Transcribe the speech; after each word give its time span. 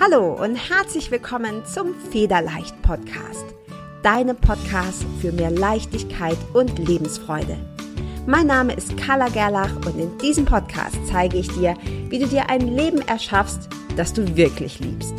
Hallo 0.00 0.32
und 0.32 0.54
herzlich 0.54 1.10
willkommen 1.10 1.66
zum 1.66 1.92
Federleicht 1.92 2.80
Podcast. 2.82 3.44
Deinem 4.04 4.36
Podcast 4.36 5.04
für 5.20 5.32
mehr 5.32 5.50
Leichtigkeit 5.50 6.38
und 6.54 6.78
Lebensfreude. 6.78 7.58
Mein 8.24 8.46
Name 8.46 8.74
ist 8.74 8.96
Carla 8.96 9.28
Gerlach 9.28 9.74
und 9.74 9.98
in 9.98 10.16
diesem 10.18 10.44
Podcast 10.44 10.96
zeige 11.10 11.38
ich 11.38 11.48
dir, 11.48 11.76
wie 12.10 12.20
du 12.20 12.28
dir 12.28 12.48
ein 12.48 12.60
Leben 12.76 13.00
erschaffst, 13.08 13.68
das 13.96 14.12
du 14.12 14.36
wirklich 14.36 14.78
liebst. 14.78 15.14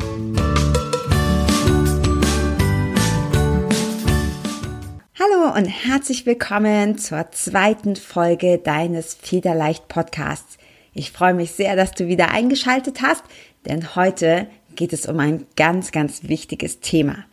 Hallo 5.20 5.57
und 5.57 5.66
herzlich 5.66 6.25
willkommen 6.25 6.98
zur 6.98 7.30
zweiten 7.32 7.98
Folge 7.98 8.59
deines 8.59 9.14
Federleicht 9.14 9.89
Podcasts. 9.89 10.57
Ich 10.93 11.11
freue 11.11 11.33
mich 11.33 11.52
sehr, 11.52 11.75
dass 11.75 11.91
du 11.91 12.07
wieder 12.07 12.32
eingeschaltet 12.32 13.02
hast, 13.02 13.24
denn 13.66 13.96
heute 13.96 14.47
geht 14.79 14.93
es 14.93 15.07
um 15.07 15.19
ein 15.19 15.46
ganz, 15.57 15.92
ganz 15.92 16.29
wichtiges 16.29 16.79
Thema. 16.79 17.25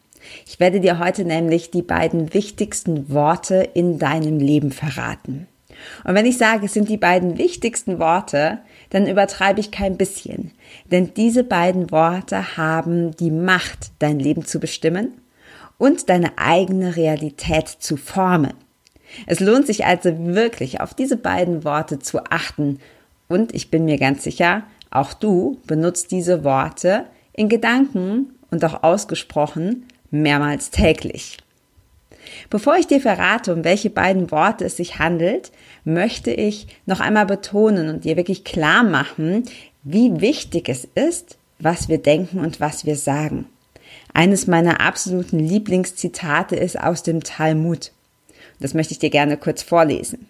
Ich 0.47 0.59
werde 0.59 0.81
dir 0.81 0.99
heute 0.99 1.25
nämlich 1.25 1.71
die 1.71 1.81
beiden 1.81 2.35
wichtigsten 2.35 3.09
Worte 3.09 3.71
in 3.73 4.01
deinem 4.01 4.41
Leben 4.41 4.73
verraten. 4.73 5.47
Und 6.03 6.17
wenn 6.17 6.27
ich 6.27 6.39
sage, 6.39 6.67
es 6.67 6.73
sind 6.73 6.89
die 6.89 6.97
beiden 6.97 7.39
wichtigsten 7.39 8.01
Worte, 8.01 8.59
dann 8.91 9.07
übertreibe 9.07 9.61
ich 9.61 9.71
kein 9.71 9.97
bisschen. 9.97 10.51
Denn 10.91 11.15
diese 11.15 11.45
beiden 11.45 11.93
Worte 11.93 12.57
haben 12.57 13.15
die 13.15 13.31
Macht, 13.31 13.93
dein 14.01 14.19
Leben 14.19 14.45
zu 14.45 14.59
bestimmen 14.59 15.13
und 15.79 16.09
deine 16.09 16.39
eigene 16.39 16.97
Realität 16.97 17.69
zu 17.69 17.97
formen. 17.97 18.55
Es 19.27 19.39
lohnt 19.39 19.69
sich 19.69 19.85
also 19.85 20.11
wirklich 20.35 20.81
auf 20.81 20.95
diese 20.95 21.17
beiden 21.17 21.63
Worte 21.63 22.01
zu 22.01 22.25
achten. 22.25 22.81
Und 23.29 23.55
ich 23.55 23.71
bin 23.71 23.85
mir 23.85 23.99
ganz 23.99 24.25
sicher, 24.25 24.65
auch 24.91 25.13
du 25.13 25.61
benutzt 25.69 26.11
diese 26.11 26.43
Worte 26.43 27.05
in 27.37 27.49
Gedanken 27.49 28.35
und 28.51 28.65
auch 28.65 28.83
ausgesprochen 28.83 29.87
mehrmals 30.11 30.71
täglich. 30.71 31.39
Bevor 32.51 32.77
ich 32.77 32.87
dir 32.87 33.01
verrate, 33.01 33.53
um 33.53 33.65
welche 33.65 33.91
beiden 33.91 34.31
Worte 34.31 34.65
es 34.65 34.77
sich 34.77 34.99
handelt, 34.99 35.53
möchte 35.85 36.31
ich 36.31 36.67
noch 36.87 37.01
einmal 37.01 37.27
betonen 37.27 37.89
und 37.89 38.05
dir 38.05 38.17
wirklich 38.17 38.45
klar 38.45 38.83
machen, 38.83 39.45
wie 39.83 40.21
wichtig 40.21 40.69
es 40.69 40.89
ist, 40.95 41.39
was 41.59 41.89
wir 41.89 41.99
denken 41.99 42.41
und 42.41 42.61
was 42.61 42.85
wir 42.85 42.97
sagen. 42.97 43.47
Eines 44.13 44.47
meiner 44.47 44.81
absoluten 44.81 45.39
Lieblingszitate 45.39 46.57
ist 46.57 46.81
aus 46.81 47.03
dem 47.03 47.23
Talmud. 47.23 47.93
Das 48.61 48.75
möchte 48.75 48.93
ich 48.93 48.99
dir 48.99 49.11
gerne 49.11 49.37
kurz 49.37 49.63
vorlesen. 49.63 50.27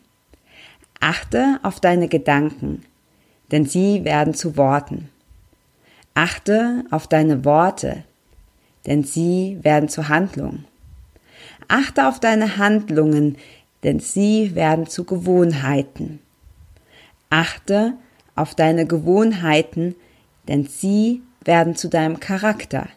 Achte 1.01 1.61
auf 1.63 1.81
deine 1.81 2.09
Gedanken, 2.09 2.85
denn 3.53 3.65
sie 3.65 4.05
werden 4.05 4.35
zu 4.35 4.57
Worten. 4.57 5.09
Achte 6.17 6.83
auf 6.91 7.07
deine 7.07 7.45
Worte, 7.45 8.03
denn 8.87 9.05
sie 9.05 9.59
werden 9.61 9.91
zu 9.91 10.09
Handlungen. 10.09 10.65
Achte 11.69 12.09
auf 12.09 12.21
deine 12.21 12.57
Handlungen, 12.57 13.37
denn 13.85 14.01
sie 14.01 14.55
werden 14.55 14.87
zu 14.87 15.05
Gewohnheiten. 15.05 16.21
Achte 17.29 17.93
auf 18.35 18.55
deine 18.55 18.87
Gewohnheiten, 18.87 19.95
denn 20.49 20.65
sie 20.65 21.21
werden 21.45 21.77
zu 21.77 21.89
deinem 21.89 22.19
Charakter. 22.19 22.89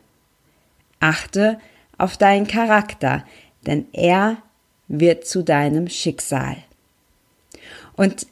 Achte 1.02 1.60
auf 1.98 2.16
deinen 2.16 2.48
Charakter, 2.48 3.26
denn 3.68 3.86
er 3.92 4.38
wird 4.88 5.28
zu 5.28 5.44
deinem 5.44 5.90
Schicksal. 5.90 6.56
Und 7.98 8.28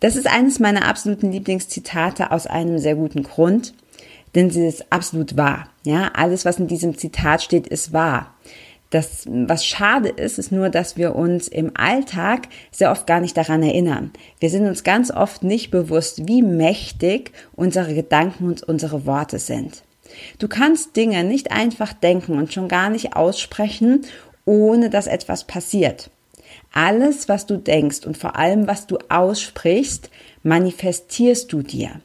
das 0.00 0.16
ist 0.16 0.26
eines 0.26 0.60
meiner 0.60 0.88
absoluten 0.88 1.30
Lieblingszitate 1.30 2.30
aus 2.30 2.46
einem 2.46 2.78
sehr 2.78 2.94
guten 2.94 3.22
Grund 3.22 3.74
denn 4.34 4.50
sie 4.50 4.66
ist 4.66 4.92
absolut 4.92 5.36
wahr. 5.36 5.68
Ja, 5.84 6.10
alles, 6.14 6.44
was 6.44 6.58
in 6.58 6.68
diesem 6.68 6.96
Zitat 6.96 7.42
steht, 7.42 7.66
ist 7.66 7.92
wahr. 7.92 8.34
Das, 8.90 9.24
was 9.26 9.64
schade 9.64 10.08
ist, 10.08 10.38
ist 10.38 10.50
nur, 10.50 10.68
dass 10.68 10.96
wir 10.96 11.14
uns 11.14 11.46
im 11.46 11.70
Alltag 11.76 12.48
sehr 12.72 12.90
oft 12.90 13.06
gar 13.06 13.20
nicht 13.20 13.36
daran 13.36 13.62
erinnern. 13.62 14.10
Wir 14.40 14.50
sind 14.50 14.66
uns 14.66 14.82
ganz 14.82 15.12
oft 15.12 15.44
nicht 15.44 15.70
bewusst, 15.70 16.26
wie 16.26 16.42
mächtig 16.42 17.30
unsere 17.54 17.94
Gedanken 17.94 18.48
und 18.48 18.64
unsere 18.64 19.06
Worte 19.06 19.38
sind. 19.38 19.82
Du 20.40 20.48
kannst 20.48 20.96
Dinge 20.96 21.22
nicht 21.22 21.52
einfach 21.52 21.92
denken 21.92 22.36
und 22.36 22.52
schon 22.52 22.66
gar 22.66 22.90
nicht 22.90 23.14
aussprechen, 23.14 24.04
ohne 24.44 24.90
dass 24.90 25.06
etwas 25.06 25.44
passiert. 25.44 26.10
Alles, 26.72 27.28
was 27.28 27.46
du 27.46 27.58
denkst 27.58 28.06
und 28.06 28.18
vor 28.18 28.36
allem, 28.36 28.66
was 28.66 28.88
du 28.88 28.98
aussprichst, 29.08 30.10
manifestierst 30.42 31.52
du 31.52 31.62
dir. 31.62 32.00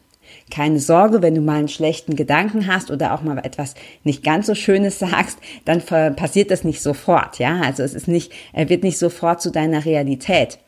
Keine 0.52 0.80
Sorge, 0.80 1.22
wenn 1.22 1.36
du 1.36 1.42
mal 1.42 1.58
einen 1.58 1.68
schlechten 1.68 2.16
Gedanken 2.16 2.68
hast 2.68 2.92
oder 2.92 3.14
auch 3.14 3.24
mal 3.24 3.40
etwas 3.40 3.74
nicht 4.04 4.24
ganz 4.24 4.46
so 4.46 4.56
Schönes 4.56 5.00
sagst, 5.00 5.40
dann 5.66 5.82
passiert 6.16 6.52
das 6.52 6.64
nicht 6.64 6.82
sofort, 6.82 7.40
ja. 7.40 7.62
Also 7.62 7.84
es 7.84 7.94
ist 7.94 8.08
nicht, 8.08 8.32
er 8.54 8.70
wird 8.70 8.84
nicht 8.84 9.00
sofort 9.00 9.42
zu 9.42 9.52
deiner 9.52 9.86
Realität. 9.86 10.60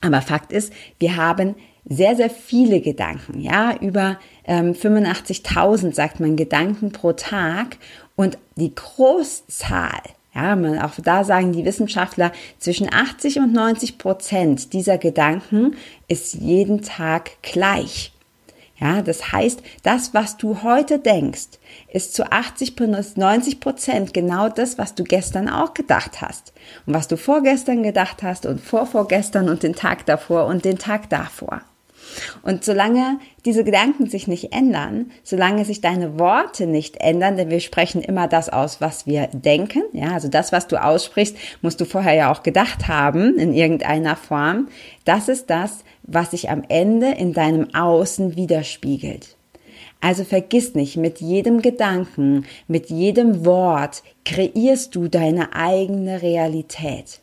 Aber 0.00 0.22
Fakt 0.22 0.52
ist, 0.52 0.72
wir 0.98 1.16
haben 1.16 1.54
sehr, 1.84 2.16
sehr 2.16 2.30
viele 2.30 2.80
Gedanken, 2.80 3.40
ja, 3.40 3.74
über 3.80 4.18
ähm, 4.44 4.72
85.000 4.72 5.94
sagt 5.94 6.20
man 6.20 6.36
Gedanken 6.36 6.92
pro 6.92 7.12
Tag 7.12 7.78
und 8.16 8.38
die 8.56 8.74
Großzahl, 8.74 10.00
ja, 10.34 10.56
man, 10.56 10.78
auch 10.78 10.92
da 11.02 11.24
sagen 11.24 11.52
die 11.52 11.64
Wissenschaftler, 11.64 12.32
zwischen 12.58 12.92
80 12.92 13.38
und 13.38 13.52
90 13.52 13.98
Prozent 13.98 14.72
dieser 14.72 14.98
Gedanken 14.98 15.76
ist 16.06 16.34
jeden 16.34 16.82
Tag 16.82 17.42
gleich. 17.42 18.12
Ja, 18.80 19.02
das 19.02 19.32
heißt, 19.32 19.62
das, 19.82 20.14
was 20.14 20.38
du 20.38 20.62
heute 20.62 20.98
denkst, 20.98 21.58
ist 21.92 22.14
zu 22.14 22.32
80 22.32 22.76
bis 22.76 23.16
90 23.16 23.60
Prozent 23.60 24.14
genau 24.14 24.48
das, 24.48 24.78
was 24.78 24.94
du 24.94 25.04
gestern 25.04 25.50
auch 25.50 25.74
gedacht 25.74 26.22
hast. 26.22 26.54
Und 26.86 26.94
was 26.94 27.06
du 27.06 27.16
vorgestern 27.16 27.82
gedacht 27.82 28.22
hast 28.22 28.46
und 28.46 28.60
vorvorgestern 28.60 29.50
und 29.50 29.62
den 29.62 29.74
Tag 29.74 30.06
davor 30.06 30.46
und 30.46 30.64
den 30.64 30.78
Tag 30.78 31.10
davor. 31.10 31.60
Und 32.42 32.64
solange 32.64 33.18
diese 33.44 33.64
Gedanken 33.64 34.08
sich 34.08 34.28
nicht 34.28 34.52
ändern, 34.52 35.10
solange 35.22 35.64
sich 35.64 35.80
deine 35.80 36.18
Worte 36.18 36.66
nicht 36.66 36.96
ändern, 36.96 37.36
denn 37.36 37.50
wir 37.50 37.60
sprechen 37.60 38.02
immer 38.02 38.28
das 38.28 38.48
aus, 38.48 38.80
was 38.80 39.06
wir 39.06 39.28
denken, 39.28 39.82
ja, 39.92 40.12
also 40.12 40.28
das, 40.28 40.52
was 40.52 40.66
du 40.66 40.82
aussprichst, 40.82 41.36
musst 41.62 41.80
du 41.80 41.84
vorher 41.84 42.14
ja 42.14 42.32
auch 42.32 42.42
gedacht 42.42 42.88
haben 42.88 43.38
in 43.38 43.54
irgendeiner 43.54 44.16
Form, 44.16 44.68
das 45.04 45.28
ist 45.28 45.50
das, 45.50 45.84
was 46.02 46.32
sich 46.32 46.50
am 46.50 46.62
Ende 46.68 47.12
in 47.12 47.32
deinem 47.32 47.74
Außen 47.74 48.36
widerspiegelt. 48.36 49.36
Also 50.00 50.24
vergiss 50.24 50.74
nicht, 50.74 50.96
mit 50.96 51.20
jedem 51.20 51.60
Gedanken, 51.60 52.46
mit 52.68 52.88
jedem 52.88 53.44
Wort 53.44 54.02
kreierst 54.24 54.94
du 54.94 55.08
deine 55.08 55.54
eigene 55.54 56.22
Realität. 56.22 57.20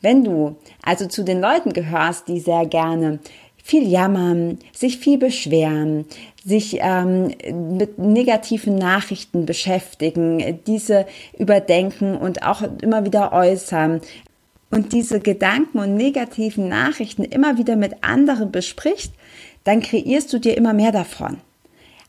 Wenn 0.00 0.24
du 0.24 0.56
also 0.82 1.06
zu 1.06 1.22
den 1.22 1.40
Leuten 1.40 1.72
gehörst, 1.72 2.28
die 2.28 2.40
sehr 2.40 2.66
gerne 2.66 3.20
viel 3.66 3.88
jammern, 3.88 4.58
sich 4.74 4.98
viel 4.98 5.16
beschweren, 5.16 6.04
sich 6.44 6.80
ähm, 6.82 7.34
mit 7.78 7.98
negativen 7.98 8.76
Nachrichten 8.76 9.46
beschäftigen, 9.46 10.60
diese 10.66 11.06
überdenken 11.38 12.14
und 12.14 12.42
auch 12.42 12.60
immer 12.82 13.06
wieder 13.06 13.32
äußern 13.32 14.02
und 14.70 14.92
diese 14.92 15.18
Gedanken 15.18 15.78
und 15.78 15.94
negativen 15.94 16.68
Nachrichten 16.68 17.24
immer 17.24 17.56
wieder 17.56 17.74
mit 17.76 18.04
anderen 18.04 18.52
besprichst, 18.52 19.14
dann 19.64 19.80
kreierst 19.80 20.30
du 20.34 20.38
dir 20.38 20.58
immer 20.58 20.74
mehr 20.74 20.92
davon. 20.92 21.38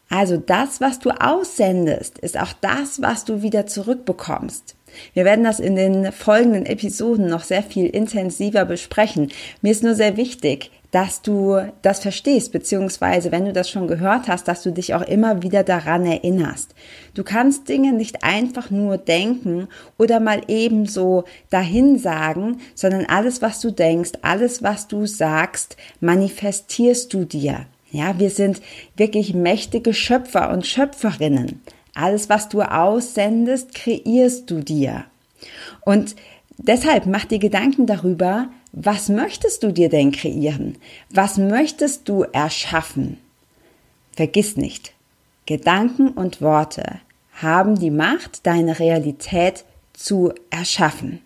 Also 0.10 0.36
das, 0.36 0.82
was 0.82 1.00
du 1.00 1.10
aussendest, 1.10 2.20
ist 2.20 2.38
auch 2.38 2.52
das, 2.60 3.02
was 3.02 3.24
du 3.24 3.42
wieder 3.42 3.66
zurückbekommst. 3.66 4.76
Wir 5.14 5.24
werden 5.24 5.46
das 5.46 5.62
in 5.62 5.78
den 5.78 6.12
folgenden 6.12 6.66
Episoden 6.66 7.28
noch 7.28 7.44
sehr 7.44 7.64
viel 7.64 7.88
intensiver 7.88 8.66
besprechen. 8.66 9.32
Mir 9.62 9.72
ist 9.72 9.84
nur 9.84 9.96
sehr 9.96 10.18
wichtig, 10.18 10.72
dass 10.96 11.22
du 11.22 11.60
das 11.82 12.00
verstehst, 12.00 12.54
beziehungsweise 12.54 13.34
wenn 13.34 13.44
du 13.44 13.52
das 13.52 13.70
schon 13.70 13.86
gehört 13.86 14.30
hast, 14.30 14.48
dass 14.48 14.64
du 14.64 14.72
dich 14.72 14.94
auch 14.94 15.02
immer 15.02 15.44
wieder 15.44 15.66
daran 15.66 16.06
erinnerst. 16.06 16.74
Du 17.14 17.26
kannst 17.26 17.68
Dinge 17.68 17.92
nicht 17.92 18.24
einfach 18.24 18.72
nur 18.72 18.98
denken 18.98 19.68
oder 19.98 20.22
mal 20.22 20.44
ebenso 20.48 21.26
dahin 21.50 22.00
sagen, 22.00 22.62
sondern 22.76 23.08
alles, 23.08 23.42
was 23.42 23.60
du 23.60 23.72
denkst, 23.72 24.12
alles, 24.22 24.64
was 24.64 24.88
du 24.88 25.06
sagst, 25.06 25.76
manifestierst 26.00 27.14
du 27.14 27.26
dir. 27.26 27.66
Ja, 27.92 28.18
wir 28.18 28.30
sind 28.30 28.62
wirklich 28.96 29.34
mächtige 29.34 29.94
Schöpfer 29.94 30.50
und 30.50 30.66
Schöpferinnen. 30.66 31.62
Alles, 31.94 32.30
was 32.30 32.48
du 32.48 32.62
aussendest, 32.62 33.76
kreierst 33.76 34.50
du 34.50 34.62
dir. 34.62 35.04
Und 35.82 36.16
deshalb 36.58 37.06
mach 37.06 37.26
dir 37.26 37.40
Gedanken 37.40 37.86
darüber, 37.86 38.48
was 38.78 39.08
möchtest 39.08 39.64
du 39.64 39.72
dir 39.72 39.88
denn 39.88 40.12
kreieren? 40.12 40.78
Was 41.10 41.38
möchtest 41.38 42.10
du 42.10 42.24
erschaffen? 42.24 43.18
Vergiss 44.12 44.58
nicht, 44.58 44.94
Gedanken 45.46 46.10
und 46.10 46.42
Worte 46.42 47.00
haben 47.42 47.80
die 47.80 47.90
Macht, 47.90 48.46
deine 48.46 48.78
Realität 48.80 49.64
zu 49.94 50.34
erschaffen. 50.50 51.22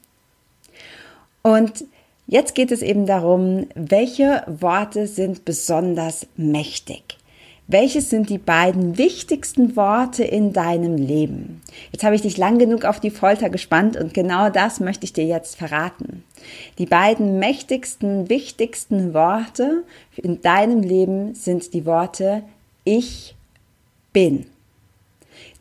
Und 1.41 1.85
jetzt 2.27 2.53
geht 2.53 2.71
es 2.71 2.83
eben 2.83 3.07
darum, 3.07 3.67
welche 3.73 4.43
Worte 4.45 5.07
sind 5.07 5.43
besonders 5.43 6.27
mächtig? 6.35 7.17
Welches 7.71 8.09
sind 8.09 8.31
die 8.31 8.39
beiden 8.39 8.97
wichtigsten 8.97 9.75
Worte 9.75 10.23
in 10.23 10.53
deinem 10.53 10.97
Leben? 10.97 11.61
Jetzt 11.91 12.03
habe 12.03 12.15
ich 12.15 12.23
dich 12.23 12.35
lang 12.35 12.57
genug 12.57 12.83
auf 12.83 12.99
die 12.99 13.11
Folter 13.11 13.51
gespannt 13.51 13.95
und 13.95 14.11
genau 14.15 14.49
das 14.49 14.79
möchte 14.79 15.05
ich 15.05 15.13
dir 15.13 15.25
jetzt 15.25 15.55
verraten. 15.55 16.23
Die 16.79 16.87
beiden 16.87 17.37
mächtigsten, 17.37 18.27
wichtigsten 18.27 19.13
Worte 19.13 19.83
in 20.15 20.41
deinem 20.41 20.81
Leben 20.81 21.35
sind 21.35 21.75
die 21.75 21.85
Worte 21.85 22.41
Ich 22.85 23.35
bin. 24.13 24.47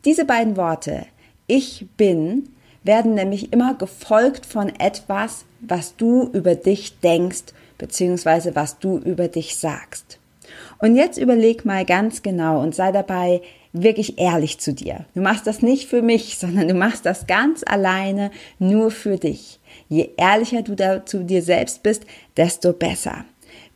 Diese 0.03 0.25
beiden 0.25 0.57
Worte 0.57 1.05
Ich 1.45 1.85
bin 1.95 2.49
werden 2.83 3.13
nämlich 3.13 3.53
immer 3.53 3.75
gefolgt 3.75 4.47
von 4.47 4.69
etwas, 4.79 5.45
was 5.59 5.95
du 5.95 6.23
über 6.33 6.55
dich 6.55 6.99
denkst, 7.01 7.53
beziehungsweise 7.77 8.55
was 8.55 8.79
du 8.79 8.97
über 8.97 9.27
dich 9.27 9.57
sagst. 9.57 10.18
Und 10.79 10.95
jetzt 10.95 11.17
überleg 11.17 11.65
mal 11.65 11.85
ganz 11.85 12.21
genau 12.21 12.61
und 12.61 12.75
sei 12.75 12.91
dabei 12.91 13.41
wirklich 13.73 14.17
ehrlich 14.17 14.59
zu 14.59 14.73
dir. 14.73 15.05
Du 15.13 15.21
machst 15.21 15.45
das 15.45 15.61
nicht 15.61 15.87
für 15.87 16.01
mich, 16.01 16.37
sondern 16.39 16.67
du 16.67 16.73
machst 16.73 17.05
das 17.05 17.27
ganz 17.27 17.63
alleine 17.65 18.31
nur 18.57 18.91
für 18.91 19.17
dich. 19.17 19.59
Je 19.87 20.09
ehrlicher 20.17 20.61
du 20.61 20.75
da 20.75 21.05
zu 21.05 21.23
dir 21.23 21.41
selbst 21.41 21.83
bist, 21.83 22.05
desto 22.37 22.73
besser. 22.73 23.25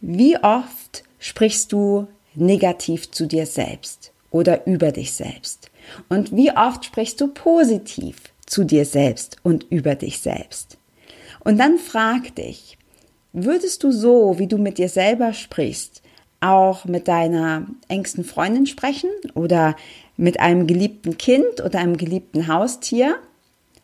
Wie 0.01 0.37
oft 0.37 1.03
sprichst 1.19 1.71
du 1.71 2.07
negativ 2.35 3.11
zu 3.11 3.25
dir 3.25 3.45
selbst 3.45 4.11
oder 4.31 4.65
über 4.67 4.91
dich 4.91 5.13
selbst? 5.13 5.69
Und 6.09 6.35
wie 6.35 6.51
oft 6.51 6.85
sprichst 6.85 7.19
du 7.21 7.27
positiv 7.27 8.17
zu 8.45 8.63
dir 8.63 8.85
selbst 8.85 9.37
und 9.43 9.65
über 9.69 9.95
dich 9.95 10.19
selbst? 10.19 10.77
Und 11.43 11.57
dann 11.59 11.77
frag 11.77 12.35
dich, 12.35 12.77
würdest 13.33 13.83
du 13.83 13.91
so, 13.91 14.39
wie 14.39 14.47
du 14.47 14.57
mit 14.57 14.77
dir 14.77 14.89
selber 14.89 15.33
sprichst, 15.33 16.01
auch 16.43 16.85
mit 16.85 17.07
deiner 17.07 17.65
engsten 17.87 18.23
Freundin 18.23 18.65
sprechen 18.65 19.09
oder 19.33 19.75
mit 20.17 20.39
einem 20.39 20.67
geliebten 20.67 21.17
Kind 21.17 21.61
oder 21.63 21.79
einem 21.79 21.97
geliebten 21.97 22.47
Haustier? 22.47 23.15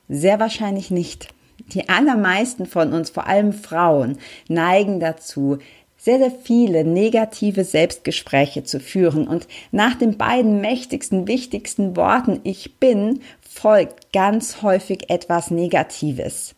Sehr 0.09 0.39
wahrscheinlich 0.39 0.91
nicht. 0.91 1.29
Die 1.73 1.87
allermeisten 1.87 2.65
von 2.65 2.93
uns, 2.93 3.09
vor 3.09 3.27
allem 3.27 3.53
Frauen, 3.53 4.17
neigen 4.47 4.99
dazu, 4.99 5.59
sehr, 5.97 6.17
sehr 6.17 6.31
viele 6.31 6.85
negative 6.85 7.63
Selbstgespräche 7.63 8.63
zu 8.63 8.79
führen. 8.79 9.27
Und 9.27 9.47
nach 9.71 9.95
den 9.95 10.17
beiden 10.17 10.61
mächtigsten, 10.61 11.27
wichtigsten 11.27 11.95
Worten 11.95 12.39
Ich 12.43 12.77
bin 12.77 13.21
folgt 13.41 14.13
ganz 14.13 14.61
häufig 14.61 15.09
etwas 15.09 15.51
Negatives. 15.51 16.55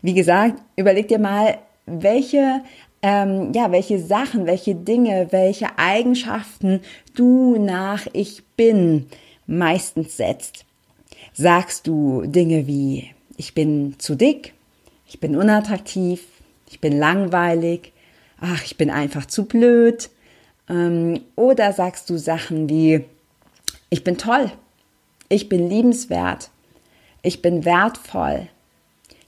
Wie 0.00 0.14
gesagt, 0.14 0.62
überleg 0.76 1.08
dir 1.08 1.18
mal, 1.18 1.58
welche 1.86 2.62
ähm, 3.02 3.52
ja, 3.54 3.70
welche 3.70 4.00
Sachen, 4.00 4.46
welche 4.46 4.74
Dinge, 4.74 5.28
welche 5.30 5.78
Eigenschaften 5.78 6.80
du 7.14 7.56
nach 7.58 8.06
Ich 8.12 8.44
bin 8.56 9.06
meistens 9.46 10.16
setzt. 10.16 10.64
Sagst 11.32 11.86
du 11.86 12.24
Dinge 12.26 12.66
wie 12.66 13.10
ich 13.36 13.54
bin 13.54 13.94
zu 13.98 14.16
dick, 14.16 14.54
ich 15.06 15.20
bin 15.20 15.36
unattraktiv, 15.36 16.24
ich 16.68 16.80
bin 16.80 16.98
langweilig, 16.98 17.92
ach, 18.40 18.64
ich 18.64 18.76
bin 18.76 18.90
einfach 18.90 19.26
zu 19.26 19.44
blöd. 19.44 20.10
Ähm, 20.68 21.20
oder 21.36 21.72
sagst 21.72 22.10
du 22.10 22.18
Sachen 22.18 22.68
wie 22.68 23.04
ich 23.90 24.04
bin 24.04 24.18
toll, 24.18 24.50
ich 25.28 25.48
bin 25.48 25.70
liebenswert, 25.70 26.50
ich 27.22 27.40
bin 27.40 27.64
wertvoll, 27.64 28.48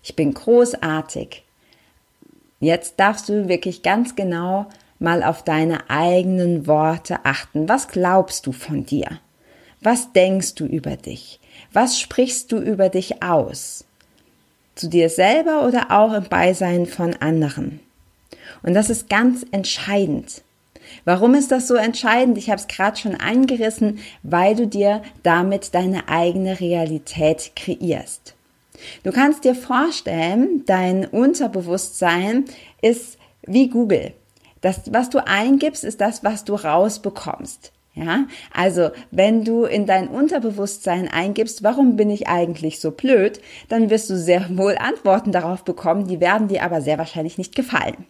ich 0.02 0.16
bin 0.16 0.34
großartig, 0.34 1.44
Jetzt 2.60 3.00
darfst 3.00 3.28
du 3.30 3.48
wirklich 3.48 3.82
ganz 3.82 4.14
genau 4.14 4.66
mal 4.98 5.22
auf 5.22 5.42
deine 5.42 5.88
eigenen 5.88 6.66
Worte 6.66 7.24
achten. 7.24 7.68
Was 7.68 7.88
glaubst 7.88 8.46
du 8.46 8.52
von 8.52 8.84
dir? 8.84 9.08
Was 9.80 10.12
denkst 10.12 10.56
du 10.56 10.66
über 10.66 10.96
dich? 10.96 11.40
Was 11.72 11.98
sprichst 11.98 12.52
du 12.52 12.58
über 12.58 12.90
dich 12.90 13.22
aus? 13.22 13.86
Zu 14.74 14.88
dir 14.88 15.08
selber 15.08 15.66
oder 15.66 15.90
auch 15.90 16.12
im 16.12 16.24
Beisein 16.24 16.84
von 16.84 17.14
anderen? 17.16 17.80
Und 18.62 18.74
das 18.74 18.90
ist 18.90 19.08
ganz 19.08 19.46
entscheidend. 19.52 20.42
Warum 21.06 21.34
ist 21.34 21.50
das 21.50 21.66
so 21.66 21.76
entscheidend? 21.76 22.36
Ich 22.36 22.50
habe 22.50 22.60
es 22.60 22.68
gerade 22.68 22.98
schon 22.98 23.14
eingerissen, 23.14 24.00
weil 24.22 24.54
du 24.54 24.66
dir 24.66 25.02
damit 25.22 25.74
deine 25.74 26.08
eigene 26.08 26.60
Realität 26.60 27.52
kreierst. 27.56 28.34
Du 29.02 29.12
kannst 29.12 29.44
dir 29.44 29.54
vorstellen, 29.54 30.64
dein 30.66 31.06
Unterbewusstsein 31.06 32.44
ist 32.82 33.18
wie 33.46 33.68
Google. 33.68 34.12
Das, 34.60 34.92
was 34.92 35.10
du 35.10 35.26
eingibst, 35.26 35.84
ist 35.84 36.00
das, 36.00 36.22
was 36.22 36.44
du 36.44 36.54
rausbekommst. 36.54 37.72
Ja, 37.94 38.26
also 38.54 38.90
wenn 39.10 39.44
du 39.44 39.64
in 39.64 39.84
dein 39.84 40.08
Unterbewusstsein 40.08 41.08
eingibst, 41.08 41.64
warum 41.64 41.96
bin 41.96 42.08
ich 42.08 42.28
eigentlich 42.28 42.78
so 42.78 42.92
blöd, 42.92 43.40
dann 43.68 43.90
wirst 43.90 44.08
du 44.08 44.16
sehr 44.16 44.46
wohl 44.56 44.78
Antworten 44.78 45.32
darauf 45.32 45.64
bekommen, 45.64 46.06
die 46.06 46.20
werden 46.20 46.46
dir 46.46 46.62
aber 46.62 46.82
sehr 46.82 46.98
wahrscheinlich 46.98 47.36
nicht 47.36 47.56
gefallen. 47.56 48.06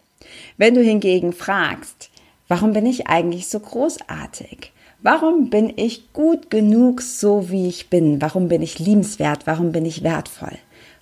Wenn 0.57 0.75
du 0.75 0.83
hingegen 0.83 1.33
fragst, 1.33 2.11
warum 2.47 2.73
bin 2.73 2.85
ich 2.85 3.07
eigentlich 3.07 3.47
so 3.47 3.59
großartig? 3.59 4.71
Warum 5.03 5.49
bin 5.49 5.73
ich 5.77 6.13
gut 6.13 6.51
genug 6.51 7.01
so 7.01 7.49
wie 7.49 7.67
ich 7.67 7.89
bin? 7.89 8.21
Warum 8.21 8.49
bin 8.49 8.61
ich 8.61 8.77
liebenswert? 8.77 9.47
Warum 9.47 9.71
bin 9.71 9.83
ich 9.83 10.03
wertvoll? 10.03 10.57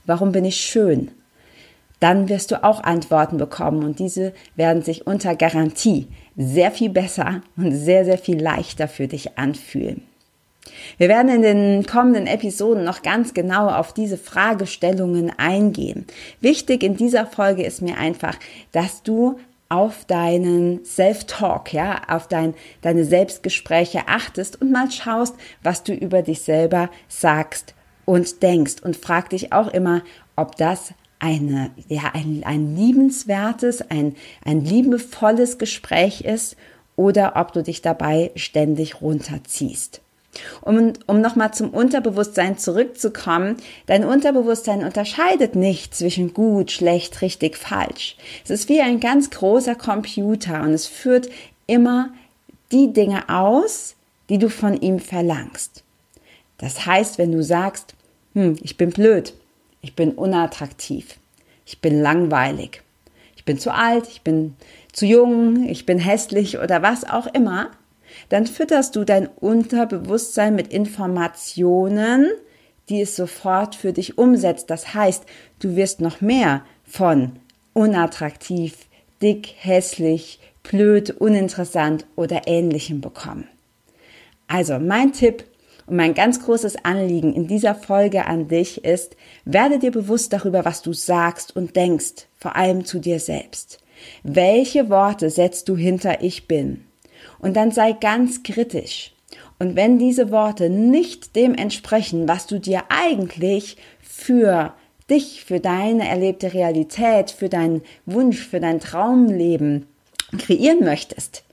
Warum 0.06 0.32
bin 0.32 0.46
ich 0.46 0.56
schön? 0.56 1.12
Dann 2.00 2.30
wirst 2.30 2.52
du 2.52 2.64
auch 2.64 2.82
Antworten 2.82 3.38
bekommen 3.38 3.84
und 3.84 4.00
diese 4.00 4.32
werden 4.56 4.84
sich 4.84 5.06
unter 5.06 5.36
Garantie 5.36 6.08
sehr 6.38 6.72
viel 6.72 6.90
besser 6.90 7.42
und 7.58 7.76
sehr, 7.76 8.06
sehr 8.06 8.18
viel 8.18 8.42
leichter 8.42 8.88
für 8.88 9.10
dich 9.10 9.38
anfühlen. 9.38 10.04
Wir 10.98 11.10
werden 11.10 11.30
in 11.30 11.42
den 11.42 11.86
kommenden 11.86 12.26
Episoden 12.26 12.86
noch 12.86 13.02
ganz 13.02 13.34
genau 13.34 13.68
auf 13.68 13.94
diese 13.94 14.18
Fragestellungen 14.18 15.32
eingehen. 15.38 16.06
Wichtig 16.40 16.84
in 16.84 16.96
dieser 16.96 17.26
Folge 17.26 17.64
ist 17.64 17.82
mir 17.82 17.98
einfach, 17.98 18.38
dass 18.72 19.04
du 19.04 19.40
auf 19.70 20.06
deinen 20.06 20.84
Self-Talk, 20.84 21.74
ja, 21.74 22.02
auf 22.08 22.28
dein, 22.28 22.56
deine 22.82 23.06
Selbstgespräche 23.06 24.08
achtest 24.08 24.60
und 24.62 24.72
mal 24.72 24.90
schaust, 24.92 25.36
was 25.62 25.84
du 25.84 25.94
über 25.94 26.24
dich 26.24 26.42
selber 26.42 26.90
sagst 27.08 27.76
und 28.06 28.42
denkst 28.42 28.82
und 28.84 28.98
frag 28.98 29.30
dich 29.30 29.54
auch 29.54 29.68
immer, 29.68 30.02
ob 30.36 30.56
das 30.56 30.94
eine, 31.20 31.70
ja, 31.88 32.12
ein, 32.14 32.44
ein 32.46 32.76
liebenswertes, 32.76 33.82
ein, 33.92 34.16
ein 34.44 34.66
liebevolles 34.66 35.60
Gespräch 35.60 36.22
ist 36.22 36.56
oder 36.96 37.34
ob 37.36 37.54
du 37.54 37.62
dich 37.62 37.82
dabei 37.82 38.32
ständig 38.36 39.02
runterziehst. 39.02 40.02
Um, 40.62 40.94
um 41.08 41.22
nochmal 41.22 41.54
zum 41.54 41.72
Unterbewusstsein 41.72 42.58
zurückzukommen, 42.58 43.58
dein 43.88 44.06
Unterbewusstsein 44.06 44.84
unterscheidet 44.84 45.56
nicht 45.56 45.96
zwischen 45.96 46.34
gut, 46.34 46.72
schlecht, 46.72 47.22
richtig, 47.22 47.58
falsch. 47.58 48.16
Es 48.44 48.52
ist 48.52 48.70
wie 48.70 48.80
ein 48.80 49.00
ganz 49.00 49.32
großer 49.32 49.76
Computer 49.76 50.62
und 50.62 50.72
es 50.72 50.86
führt 50.86 51.30
immer 51.66 52.10
die 52.72 52.94
Dinge 52.94 53.28
aus, 53.28 53.96
die 54.30 54.38
du 54.38 54.50
von 54.50 54.80
ihm 54.80 55.00
verlangst. 55.00 55.84
Das 56.60 56.86
heißt, 56.86 57.18
wenn 57.18 57.32
du 57.32 57.44
sagst, 57.44 57.96
hm, 58.34 58.58
ich 58.62 58.78
bin 58.78 58.92
blöd, 58.92 59.34
ich 59.82 59.96
bin 59.96 60.12
unattraktiv, 60.12 61.18
ich 61.66 61.82
bin 61.82 62.02
langweilig, 62.02 62.82
ich 63.36 63.46
bin 63.46 63.58
zu 63.58 63.74
alt, 63.74 64.08
ich 64.10 64.22
bin 64.22 64.56
zu 64.92 65.06
jung, 65.06 65.68
ich 65.68 65.86
bin 65.86 65.98
hässlich 65.98 66.60
oder 66.60 66.82
was 66.82 67.10
auch 67.10 67.28
immer, 67.28 67.72
dann 68.30 68.48
fütterst 68.48 68.96
du 68.96 69.04
dein 69.04 69.28
Unterbewusstsein 69.28 70.56
mit 70.56 70.74
Informationen, 70.74 72.28
die 72.90 73.02
es 73.02 73.16
sofort 73.16 73.76
für 73.76 73.94
dich 73.94 74.18
umsetzt. 74.18 74.70
Das 74.70 74.94
heißt, 74.94 75.24
du 75.60 75.76
wirst 75.76 76.02
noch 76.02 76.22
mehr 76.22 76.64
von 76.84 77.34
unattraktiv, 77.74 78.76
dick, 79.22 79.54
hässlich, 79.58 80.40
blöd, 80.64 81.12
uninteressant 81.12 82.06
oder 82.16 82.48
ähnlichem 82.48 83.02
bekommen. 83.02 83.48
Also 84.48 84.80
mein 84.80 85.14
Tipp 85.14 85.46
und 85.86 85.96
mein 85.96 86.14
ganz 86.14 86.44
großes 86.44 86.84
Anliegen 86.86 87.34
in 87.34 87.48
dieser 87.48 87.76
Folge 87.76 88.26
an 88.26 88.48
dich 88.48 88.84
ist, 88.84 89.16
werde 89.46 89.80
dir 89.80 89.92
bewusst 89.92 90.34
darüber, 90.34 90.66
was 90.66 90.82
du 90.82 90.94
sagst 90.94 91.56
und 91.56 91.76
denkst, 91.76 92.28
vor 92.36 92.56
allem 92.56 92.86
zu 92.86 93.00
dir 93.00 93.20
selbst. 93.20 93.80
Welche 94.24 94.90
Worte 94.90 95.30
setzt 95.30 95.68
du 95.70 95.76
hinter 95.76 96.24
Ich 96.24 96.48
bin? 96.48 96.86
Und 97.38 97.56
dann 97.56 97.72
sei 97.72 97.94
ganz 97.94 98.44
kritisch. 98.44 99.14
Und 99.60 99.76
wenn 99.76 100.00
diese 100.00 100.32
Worte 100.32 100.70
nicht 100.70 101.36
dem 101.36 101.54
entsprechen, 101.54 102.28
was 102.28 102.48
du 102.48 102.60
dir 102.60 102.84
eigentlich 102.90 103.78
für 104.02 104.74
dich, 105.10 105.44
für 105.44 105.60
deine 105.60 106.08
erlebte 106.08 106.54
Realität, 106.54 107.32
für 107.32 107.50
deinen 107.50 107.82
Wunsch, 108.06 108.40
für 108.40 108.60
dein 108.60 108.80
Traumleben 108.80 109.88
kreieren 110.38 110.86
möchtest, 110.86 111.44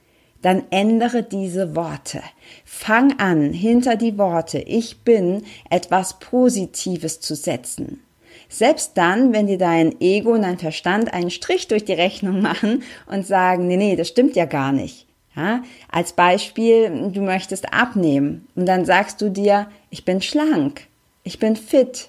dann 0.42 0.64
ändere 0.70 1.22
diese 1.22 1.74
Worte. 1.74 2.22
Fang 2.64 3.18
an, 3.18 3.52
hinter 3.52 3.96
die 3.96 4.18
Worte 4.18 4.58
Ich 4.58 4.98
bin 5.00 5.42
etwas 5.70 6.18
Positives 6.18 7.20
zu 7.20 7.34
setzen. 7.34 8.02
Selbst 8.48 8.92
dann, 8.94 9.32
wenn 9.32 9.48
dir 9.48 9.58
dein 9.58 10.00
Ego 10.00 10.32
und 10.32 10.42
dein 10.42 10.58
Verstand 10.58 11.12
einen 11.12 11.30
Strich 11.30 11.66
durch 11.66 11.84
die 11.84 11.94
Rechnung 11.94 12.42
machen 12.42 12.84
und 13.10 13.26
sagen, 13.26 13.66
nee, 13.66 13.76
nee, 13.76 13.96
das 13.96 14.08
stimmt 14.08 14.36
ja 14.36 14.44
gar 14.44 14.70
nicht. 14.70 15.05
Ja, 15.36 15.62
als 15.90 16.14
Beispiel, 16.14 17.10
du 17.12 17.20
möchtest 17.20 17.72
abnehmen 17.72 18.48
und 18.54 18.66
dann 18.66 18.86
sagst 18.86 19.20
du 19.20 19.28
dir, 19.30 19.68
ich 19.90 20.06
bin 20.06 20.22
schlank, 20.22 20.86
ich 21.24 21.38
bin 21.38 21.56
fit, 21.56 22.08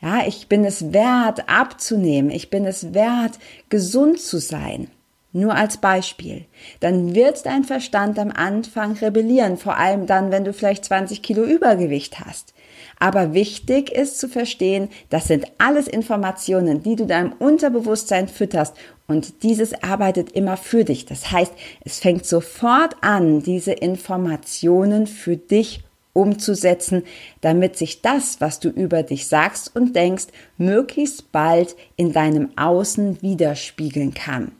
ja, 0.00 0.26
ich 0.26 0.48
bin 0.48 0.64
es 0.64 0.92
wert, 0.92 1.48
abzunehmen. 1.48 2.30
Ich 2.30 2.50
bin 2.50 2.66
es 2.66 2.92
wert, 2.94 3.38
gesund 3.70 4.20
zu 4.20 4.38
sein. 4.38 4.88
Nur 5.32 5.54
als 5.54 5.78
Beispiel. 5.78 6.46
Dann 6.80 7.14
wird 7.14 7.44
dein 7.44 7.64
Verstand 7.64 8.18
am 8.18 8.30
Anfang 8.30 8.92
rebellieren, 8.92 9.56
vor 9.56 9.76
allem 9.76 10.06
dann, 10.06 10.30
wenn 10.30 10.44
du 10.44 10.52
vielleicht 10.52 10.84
20 10.84 11.22
Kilo 11.22 11.42
Übergewicht 11.44 12.20
hast. 12.20 12.54
Aber 12.98 13.34
wichtig 13.34 13.90
ist 13.90 14.18
zu 14.18 14.28
verstehen, 14.28 14.88
das 15.10 15.28
sind 15.28 15.46
alles 15.58 15.88
Informationen, 15.88 16.82
die 16.82 16.96
du 16.96 17.06
deinem 17.06 17.32
Unterbewusstsein 17.32 18.28
fütterst 18.28 18.74
und 19.06 19.42
dieses 19.42 19.82
arbeitet 19.82 20.32
immer 20.32 20.56
für 20.56 20.84
dich. 20.84 21.06
Das 21.06 21.30
heißt, 21.30 21.52
es 21.84 22.00
fängt 22.00 22.26
sofort 22.26 22.96
an, 23.02 23.42
diese 23.42 23.72
Informationen 23.72 25.06
für 25.06 25.36
dich 25.36 25.84
umzusetzen, 26.12 27.04
damit 27.42 27.76
sich 27.76 28.00
das, 28.00 28.40
was 28.40 28.58
du 28.58 28.70
über 28.70 29.02
dich 29.02 29.28
sagst 29.28 29.76
und 29.76 29.94
denkst, 29.94 30.26
möglichst 30.56 31.30
bald 31.30 31.76
in 31.96 32.12
deinem 32.12 32.50
Außen 32.56 33.22
widerspiegeln 33.22 34.14
kann. 34.14 34.52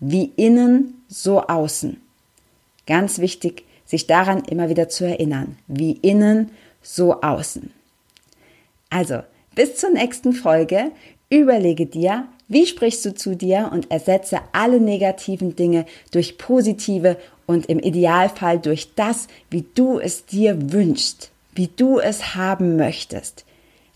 Wie 0.00 0.32
innen, 0.36 1.02
so 1.08 1.40
außen. 1.42 2.00
Ganz 2.86 3.20
wichtig, 3.20 3.64
sich 3.86 4.06
daran 4.06 4.42
immer 4.44 4.68
wieder 4.68 4.88
zu 4.88 5.06
erinnern. 5.06 5.56
Wie 5.68 5.92
innen, 5.92 6.50
so 6.84 7.20
außen. 7.20 7.72
Also, 8.90 9.22
bis 9.56 9.76
zur 9.76 9.90
nächsten 9.90 10.32
Folge. 10.32 10.92
Überlege 11.30 11.86
dir, 11.86 12.28
wie 12.46 12.66
sprichst 12.66 13.04
du 13.04 13.14
zu 13.14 13.34
dir 13.34 13.70
und 13.72 13.90
ersetze 13.90 14.38
alle 14.52 14.78
negativen 14.78 15.56
Dinge 15.56 15.86
durch 16.12 16.38
positive 16.38 17.16
und 17.46 17.66
im 17.66 17.80
Idealfall 17.80 18.58
durch 18.58 18.94
das, 18.94 19.26
wie 19.50 19.64
du 19.74 19.98
es 19.98 20.26
dir 20.26 20.72
wünschst, 20.72 21.30
wie 21.54 21.68
du 21.68 21.98
es 21.98 22.36
haben 22.36 22.76
möchtest. 22.76 23.44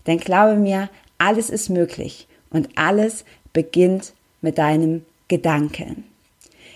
Denn 0.07 0.17
glaube 0.17 0.55
mir, 0.55 0.89
alles 1.17 1.49
ist 1.49 1.69
möglich 1.69 2.27
und 2.49 2.69
alles 2.75 3.23
beginnt 3.53 4.13
mit 4.41 4.57
deinem 4.57 5.05
Gedanken. 5.27 6.03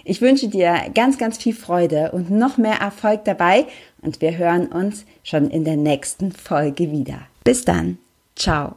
Ich 0.06 0.22
wünsche 0.22 0.50
dir 0.50 0.76
ganz, 0.94 1.18
ganz 1.18 1.38
viel 1.38 1.56
Freude 1.56 2.12
und 2.12 2.30
noch 2.30 2.58
mehr 2.58 2.80
Erfolg 2.80 3.24
dabei 3.26 3.66
und 4.04 4.22
wir 4.22 4.38
hören 4.38 4.68
uns 4.68 5.06
schon 5.24 5.50
in 5.50 5.64
der 5.64 5.78
nächsten 5.78 6.32
Folge 6.32 6.92
wieder. 6.92 7.28
Bis 7.44 7.66
dann. 7.66 7.98
Ciao. 8.36 8.76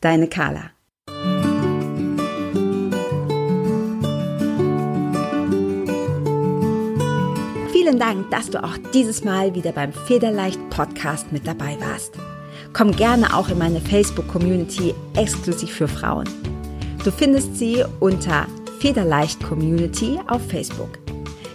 Deine 0.00 0.28
Carla. 0.28 0.70
Vielen 7.72 7.98
Dank, 7.98 8.30
dass 8.30 8.50
du 8.50 8.62
auch 8.62 8.76
dieses 8.92 9.24
Mal 9.24 9.54
wieder 9.54 9.72
beim 9.72 9.92
Federleicht 9.92 10.58
Podcast 10.70 11.32
mit 11.32 11.46
dabei 11.46 11.76
warst. 11.80 12.14
Komm 12.72 12.92
gerne 12.92 13.36
auch 13.36 13.48
in 13.50 13.58
meine 13.58 13.80
Facebook-Community 13.80 14.94
exklusiv 15.16 15.70
für 15.70 15.88
Frauen. 15.88 16.28
Du 17.04 17.12
findest 17.12 17.56
sie 17.56 17.84
unter 18.00 18.46
Federleicht 18.80 19.42
Community 19.42 20.18
auf 20.26 20.42
Facebook. 20.48 21.03